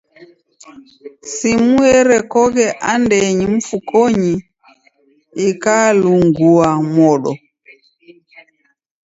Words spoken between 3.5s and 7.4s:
mfukonyi ikalungua modo.